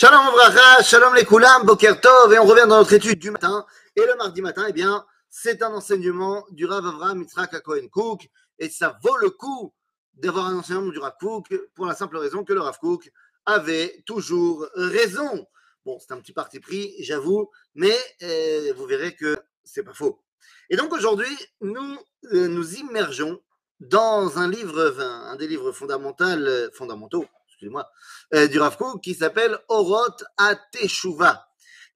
[0.00, 3.66] Shalom Avracha, Shalom les Koulam, Boker Tov, et on revient dans notre étude du matin.
[3.94, 8.30] Et le mardi matin, eh bien, c'est un enseignement du Rav Avraham Yitzhak Cohen Cook,
[8.58, 9.74] et ça vaut le coup
[10.14, 13.12] d'avoir un enseignement du Rav Cook pour la simple raison que le Rav Cook
[13.44, 15.46] avait toujours raison.
[15.84, 20.22] Bon, c'est un petit parti pris, j'avoue, mais euh, vous verrez que c'est pas faux.
[20.70, 21.98] Et donc aujourd'hui, nous
[22.32, 23.38] euh, nous immergeons
[23.80, 26.24] dans un livre, un, des livres fondamentaux,
[26.72, 27.26] fondamentaux
[27.60, 27.90] excusez-moi,
[28.32, 31.46] euh, du Rav Kook qui s'appelle Oroth Ateshuva,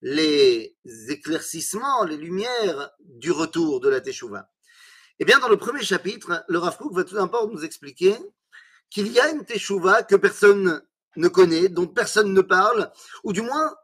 [0.02, 0.77] les
[1.09, 4.50] éclaircissements, les lumières du retour de la Teshuva.
[5.20, 8.14] Eh bien, dans le premier chapitre, le Rav va tout d'abord nous expliquer
[8.90, 10.82] qu'il y a une Teshuva que personne
[11.16, 12.92] ne connaît, dont personne ne parle,
[13.23, 13.74] ou du moins,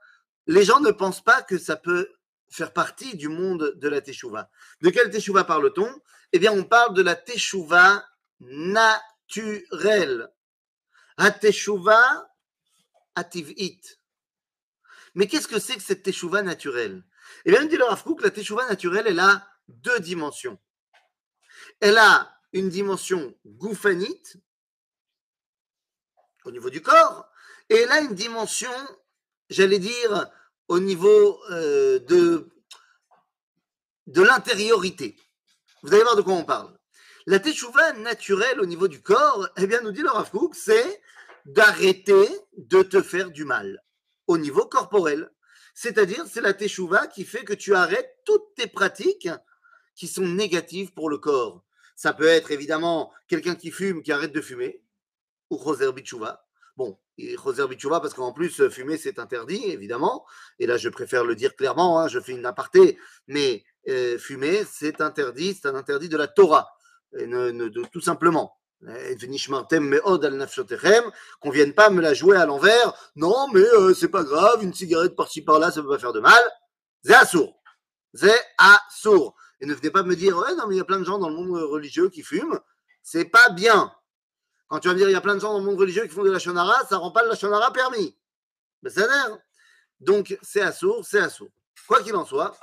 [0.46, 2.10] les gens ne pensent pas que ça peut
[2.50, 4.50] faire partie du monde de la Teshuva.
[4.82, 5.90] De quelle Teshuva parle-t-on?
[6.32, 8.04] Eh bien, on parle de la Teshuva
[8.40, 10.28] naturelle.
[11.20, 12.34] Ateshuva
[13.14, 13.78] ativit.
[15.14, 17.04] Mais qu'est-ce que c'est que cette teshuva naturelle?
[17.44, 20.58] Eh bien, dit le Rav la teshuva naturelle, elle a deux dimensions.
[21.80, 24.38] Elle a une dimension goufanite,
[26.46, 27.30] au niveau du corps,
[27.68, 28.72] et elle a une dimension,
[29.50, 30.26] j'allais dire,
[30.68, 32.48] au niveau euh, de,
[34.06, 35.18] de l'intériorité.
[35.82, 36.74] Vous allez voir de quoi on parle.
[37.26, 41.02] La teshuva naturelle au niveau du corps, eh bien, nous dit le Rav c'est
[41.44, 43.82] d'arrêter de te faire du mal
[44.26, 45.30] au niveau corporel.
[45.74, 49.28] C'est-à-dire, c'est la teshuva qui fait que tu arrêtes toutes tes pratiques
[49.94, 51.64] qui sont négatives pour le corps.
[51.96, 54.82] Ça peut être évidemment quelqu'un qui fume, qui arrête de fumer,
[55.50, 56.46] ou Choser Bichouva.
[56.76, 56.98] Bon,
[57.42, 60.24] Choser Bichouva, parce qu'en plus, fumer, c'est interdit, évidemment.
[60.58, 64.64] Et là, je préfère le dire clairement, hein, je fais une aparté, mais euh, fumer,
[64.70, 66.70] c'est interdit, c'est un interdit de la Torah,
[67.18, 68.59] et de, tout simplement
[71.40, 72.94] qu'on vienne pas me la jouer à l'envers.
[73.16, 76.20] Non, mais euh, c'est pas grave, une cigarette par-ci par-là, ça peut pas faire de
[76.20, 76.42] mal.
[77.04, 77.60] C'est assourd.
[78.14, 79.36] C'est assourd.
[79.60, 81.18] Et ne venez pas me dire, ouais, non, mais il y a plein de gens
[81.18, 82.58] dans le monde religieux qui fument.
[83.02, 83.92] C'est pas bien.
[84.68, 86.04] Quand tu vas me dire, il y a plein de gens dans le monde religieux
[86.04, 88.16] qui font de la shonara, ça rend pas la shonara permis.
[88.82, 89.38] Mais ça l'air.
[90.00, 91.50] Donc, c'est assourd, c'est assourd.
[91.86, 92.56] Quoi qu'il en soit,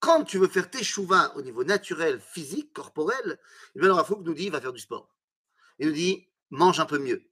[0.00, 3.38] quand tu veux faire tes chouvas au niveau naturel, physique, corporel,
[3.74, 5.14] eh bien, Rafouk nous dit va faire du sport.
[5.78, 7.22] Il nous dit mange un peu mieux.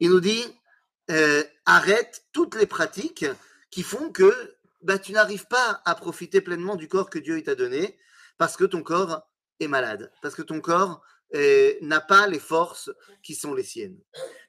[0.00, 0.44] Il nous dit
[1.10, 3.26] euh, arrête toutes les pratiques
[3.70, 7.54] qui font que bah, tu n'arrives pas à profiter pleinement du corps que Dieu t'a
[7.54, 7.98] donné
[8.38, 9.28] parce que ton corps
[9.60, 11.02] est malade, parce que ton corps
[11.34, 12.90] euh, n'a pas les forces
[13.22, 13.98] qui sont les siennes.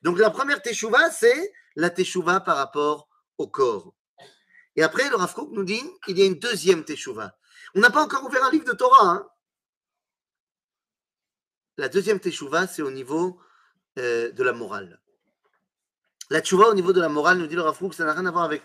[0.02, 3.08] Donc la première teshuva, c'est la teshuva par rapport
[3.38, 3.94] au corps.
[4.76, 7.38] Et après, le Rav Kook nous dit il y a une deuxième teshuva.
[7.76, 9.08] On n'a pas encore ouvert un livre de Torah.
[9.08, 9.30] Hein.
[11.78, 13.40] La deuxième teshuva, c'est au niveau
[14.00, 15.02] euh, de la morale.
[16.30, 18.26] La teshuva au niveau de la morale, nous dit le Rav Kook, ça n'a rien
[18.26, 18.64] à voir avec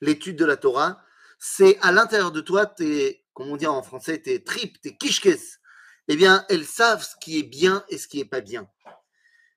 [0.00, 1.02] l'étude de la Torah.
[1.38, 5.60] C'est à l'intérieur de toi, tes, comme on dit en français, tes tripes, tes kishkes.
[6.08, 8.68] Eh bien, elles savent ce qui est bien et ce qui n'est pas bien.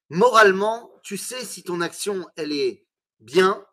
[0.10, 2.86] Moralement, tu sais si ton action, elle est
[3.22, 3.66] bien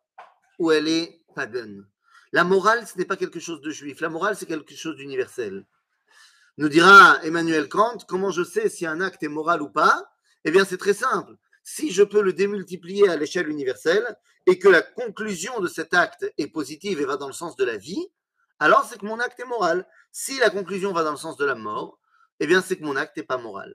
[0.58, 1.88] ou elle est pas bonne.
[2.32, 4.00] La morale, ce n'est pas quelque chose de juif.
[4.00, 5.64] La morale, c'est quelque chose d'universel.
[6.58, 10.10] Nous dira Emmanuel Kant, comment je sais si un acte est moral ou pas?
[10.44, 11.34] Eh bien, c'est très simple.
[11.62, 14.16] Si je peux le démultiplier à l'échelle universelle
[14.46, 17.64] et que la conclusion de cet acte est positive et va dans le sens de
[17.64, 18.08] la vie,
[18.58, 19.86] alors c'est que mon acte est moral.
[20.10, 22.00] Si la conclusion va dans le sens de la mort,
[22.40, 23.74] eh bien, c'est que mon acte n'est pas moral.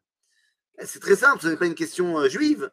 [0.84, 2.72] C'est très simple, ce n'est pas une question euh, juive.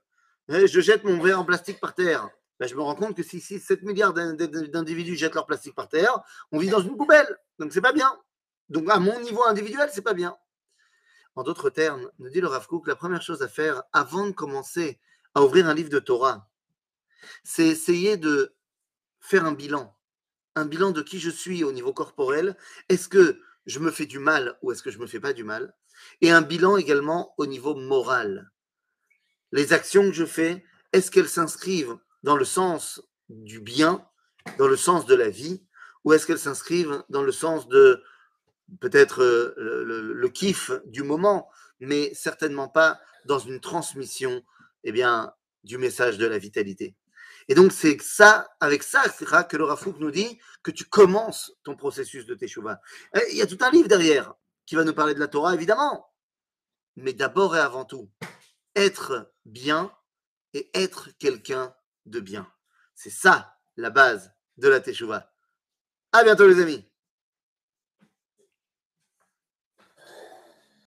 [0.48, 2.28] Eh, je jette mon verre en plastique par terre.
[2.60, 6.20] Ben, je me rends compte que si, 7 milliards d'individus jettent leur plastique par terre,
[6.52, 7.38] on vit dans une poubelle.
[7.58, 8.14] Donc c'est pas bien.
[8.68, 10.36] Donc à mon niveau individuel, c'est pas bien.
[11.36, 14.32] En d'autres termes, nous dit le Rav Kook, la première chose à faire avant de
[14.32, 15.00] commencer
[15.34, 16.50] à ouvrir un livre de Torah,
[17.44, 18.54] c'est essayer de
[19.20, 19.96] faire un bilan.
[20.54, 22.58] Un bilan de qui je suis au niveau corporel.
[22.90, 25.32] Est-ce que je me fais du mal ou est-ce que je ne me fais pas
[25.32, 25.74] du mal?
[26.20, 28.50] Et un bilan également au niveau moral.
[29.50, 30.62] Les actions que je fais,
[30.92, 34.06] est-ce qu'elles s'inscrivent dans le sens du bien,
[34.58, 35.64] dans le sens de la vie,
[36.04, 38.02] ou est-ce qu'elles s'inscrivent dans le sens de
[38.80, 41.50] peut-être euh, le, kiff du moment,
[41.80, 44.42] mais certainement pas dans une transmission
[44.84, 45.32] eh bien,
[45.64, 46.96] du message de la vitalité.
[47.48, 49.02] Et donc, c'est ça, avec ça,
[49.42, 52.80] que le Rafouk nous dit que tu commences ton processus de Teshuvah.
[53.30, 54.34] Il y a tout un livre derrière
[54.66, 56.12] qui va nous parler de la Torah, évidemment.
[56.96, 58.08] Mais d'abord et avant tout,
[58.76, 59.92] être bien
[60.54, 61.74] et être quelqu'un
[62.10, 62.50] de bien.
[62.94, 65.32] C'est ça la base de la Teshuvah.
[66.12, 66.89] À bientôt les amis.